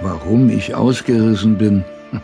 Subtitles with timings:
[0.00, 1.84] Warum ich ausgerissen bin?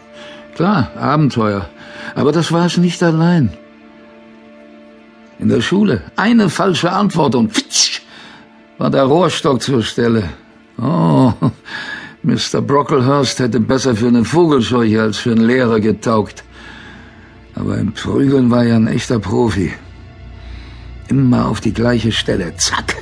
[0.54, 1.68] Klar, Abenteuer.
[2.14, 3.50] Aber das war es nicht allein.
[5.38, 8.02] In der Schule eine falsche Antwort und fitsch,
[8.78, 10.30] war der Rohrstock zur Stelle.
[10.78, 11.32] Oh,
[12.22, 12.60] Mr.
[12.60, 16.44] Brocklehurst hätte besser für eine Vogelscheuche als für einen Lehrer getaugt.
[17.54, 19.72] Aber im Prügeln war er ein echter Profi.
[21.08, 22.56] Immer auf die gleiche Stelle.
[22.56, 22.96] Zack.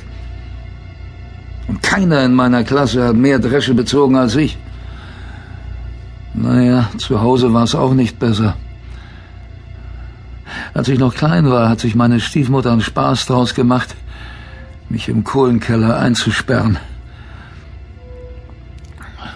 [1.82, 4.56] Keiner in meiner Klasse hat mehr Dresche bezogen als ich.
[6.34, 8.56] Naja, zu Hause war es auch nicht besser.
[10.74, 13.94] Als ich noch klein war, hat sich meine Stiefmutter einen Spaß draus gemacht,
[14.88, 16.78] mich im Kohlenkeller einzusperren.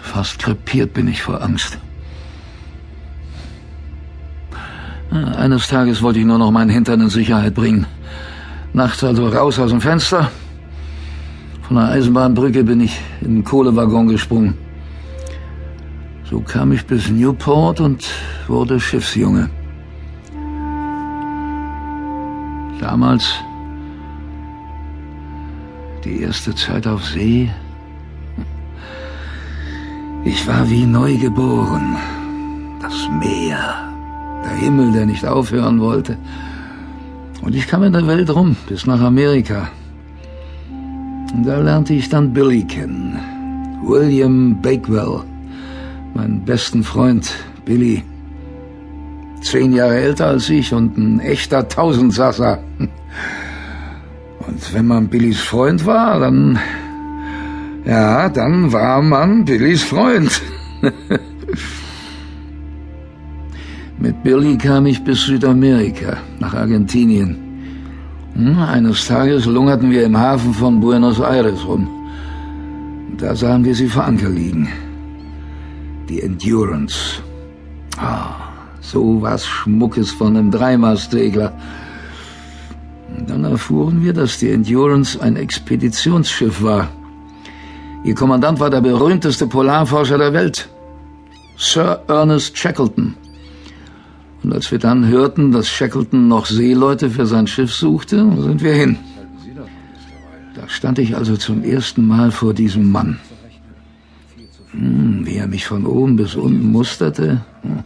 [0.01, 1.77] Fast krepiert bin ich vor Angst.
[5.11, 7.85] Eines Tages wollte ich nur noch meinen Hintern in Sicherheit bringen.
[8.73, 10.31] Nachts also raus aus dem Fenster.
[11.67, 14.53] Von der Eisenbahnbrücke bin ich in den Kohlewaggon gesprungen.
[16.23, 18.05] So kam ich bis Newport und
[18.47, 19.49] wurde Schiffsjunge.
[22.79, 23.25] Damals,
[26.05, 27.51] die erste Zeit auf See,
[30.23, 31.97] ich war wie neugeboren.
[32.81, 33.91] Das Meer,
[34.45, 36.17] der Himmel, der nicht aufhören wollte.
[37.41, 39.67] Und ich kam in der Welt rum, bis nach Amerika.
[41.33, 43.19] Und da lernte ich dann Billy kennen.
[43.83, 45.21] William Bakewell
[46.13, 47.31] meinen besten Freund
[47.65, 48.03] Billy.
[49.41, 52.59] Zehn Jahre älter als ich und ein echter Tausendsasser.
[54.47, 56.57] Und wenn man Billys Freund war, dann...
[57.85, 60.41] Ja, dann war man Billys Freund.
[63.99, 67.46] Mit Billy kam ich bis Südamerika, nach Argentinien.
[68.37, 71.87] Hm, eines Tages lungerten wir im Hafen von Buenos Aires rum.
[73.17, 74.69] Da sahen wir sie vor Anker liegen
[76.07, 77.21] die Endurance.
[77.97, 78.35] Ah,
[78.81, 81.53] so was Schmuckes von einem Dreimastsegler.
[83.27, 86.89] Dann erfuhren wir, dass die Endurance ein Expeditionsschiff war.
[88.03, 90.69] Ihr Kommandant war der berühmteste Polarforscher der Welt,
[91.57, 93.15] Sir Ernest Shackleton.
[94.47, 98.71] Und als wir dann hörten, dass Shackleton noch Seeleute für sein Schiff suchte, sind wir
[98.71, 98.97] hin.
[100.55, 103.19] Da stand ich also zum ersten Mal vor diesem Mann.
[104.71, 107.41] Hm, wie er mich von oben bis unten musterte.
[107.63, 107.83] Hm.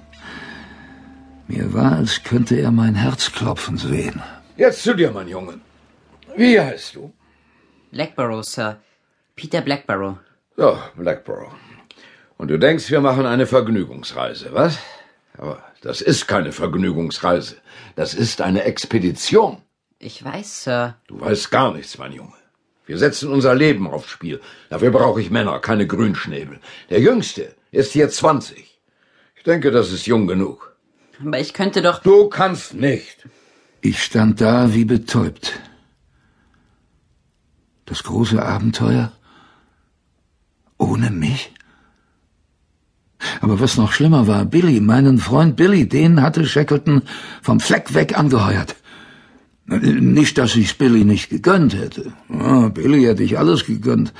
[1.48, 4.22] Mir war, als könnte er mein Herz klopfen sehen.
[4.56, 5.56] Jetzt zu dir, mein Junge.
[6.38, 7.12] Wie heißt du?
[7.92, 8.78] Blackborough, Sir.
[9.36, 10.20] Peter Blackborough.
[10.58, 11.56] So, Blackborough.
[12.38, 14.78] Und du denkst, wir machen eine Vergnügungsreise, was?
[15.38, 17.58] Aber das ist keine Vergnügungsreise.
[17.96, 19.62] Das ist eine Expedition.
[20.00, 20.98] Ich weiß, Sir.
[21.08, 22.34] Du weißt gar nichts, mein Junge.
[22.86, 24.42] Wir setzen unser Leben aufs Spiel.
[24.70, 26.60] Dafür brauche ich Männer, keine Grünschnäbel.
[26.90, 28.82] Der Jüngste ist hier 20.
[29.36, 30.76] Ich denke, das ist jung genug.
[31.20, 32.02] Aber ich könnte doch.
[32.02, 33.28] Du kannst nicht.
[33.82, 35.60] Ich stand da wie betäubt.
[37.86, 39.12] Das große Abenteuer?
[40.78, 41.54] Ohne mich?
[43.42, 47.02] Aber was noch schlimmer war, Billy, meinen Freund Billy, den hatte Shackleton
[47.42, 48.76] vom Fleck weg angeheuert.
[49.66, 52.14] Nicht, dass ich's Billy nicht gegönnt hätte.
[52.30, 54.14] Ja, Billy hätte ich alles gegönnt.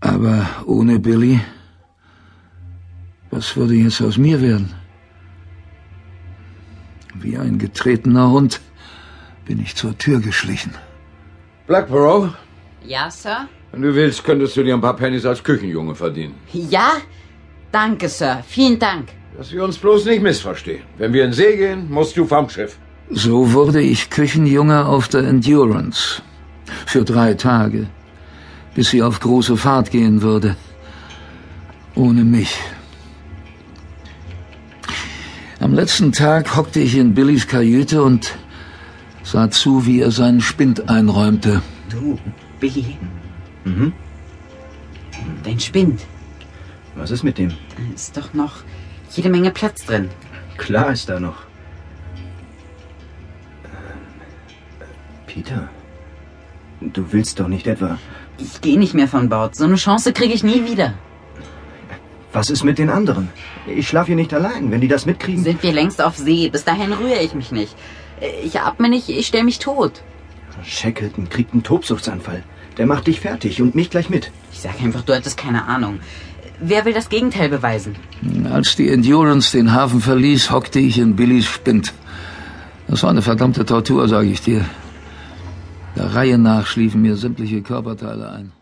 [0.00, 1.40] Aber ohne Billy,
[3.30, 4.72] was würde jetzt aus mir werden?
[7.14, 8.60] Wie ein getretener Hund
[9.46, 10.72] bin ich zur Tür geschlichen.
[11.66, 12.34] Blackborough?
[12.84, 13.48] Ja, Sir?
[13.72, 16.34] Wenn du willst, könntest du dir ein paar Pennies als Küchenjunge verdienen.
[16.52, 16.92] Ja?
[17.72, 18.42] Danke, Sir.
[18.46, 19.08] Vielen Dank.
[19.36, 20.82] Dass wir uns bloß nicht missverstehen.
[20.98, 22.78] Wenn wir in See gehen, musst du vom Schiff.
[23.10, 26.22] So wurde ich Küchenjunge auf der Endurance.
[26.86, 27.86] Für drei Tage.
[28.74, 30.56] Bis sie auf große Fahrt gehen würde.
[31.94, 32.58] Ohne mich.
[35.60, 38.36] Am letzten Tag hockte ich in Billys Kajüte und
[39.22, 41.62] sah zu, wie er seinen Spind einräumte.
[41.90, 42.18] Du,
[42.60, 42.96] Billy.
[43.64, 43.92] Mhm.
[45.42, 46.00] Dein Spind.
[46.96, 47.50] Was ist mit dem?
[47.50, 48.54] Da ist doch noch
[49.12, 50.10] jede Menge Platz drin.
[50.56, 51.36] Klar ist da noch.
[55.26, 55.68] Peter,
[56.80, 57.98] du willst doch nicht etwa.
[58.38, 59.54] Ich gehe nicht mehr von Bord.
[59.54, 60.94] So eine Chance kriege ich nie wieder.
[62.32, 63.28] Was ist mit den anderen?
[63.66, 64.70] Ich schlafe hier nicht allein.
[64.70, 65.42] Wenn die das mitkriegen.
[65.42, 66.48] Sind wir längst auf See.
[66.48, 67.76] Bis dahin rühre ich mich nicht.
[68.42, 70.02] Ich atme nicht, ich stelle mich tot.
[70.64, 72.42] Shackleton kriegt einen Tobsuchtsanfall.
[72.78, 74.30] Der macht dich fertig und mich gleich mit.
[74.52, 76.00] Ich sage einfach, du hattest keine Ahnung.
[76.60, 77.96] Wer will das Gegenteil beweisen?
[78.50, 81.92] Als die Endurance den Hafen verließ, hockte ich in Billys Spind.
[82.88, 84.64] Das war eine verdammte Tortur, sage ich dir.
[85.96, 88.52] Der Reihe nach schliefen mir sämtliche Körperteile ein.